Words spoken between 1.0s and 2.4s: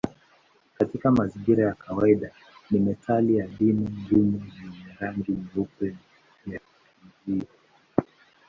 mazingira ya kawaida